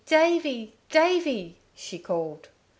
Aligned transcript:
Davey! 0.07 0.73
Davey!" 0.89 1.57
she 1.75 1.99
called. 1.99 2.47